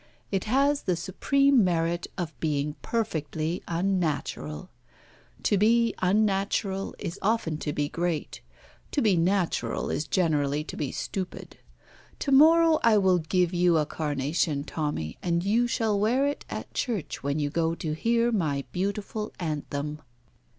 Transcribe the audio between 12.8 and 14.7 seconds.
I will give you a carnation,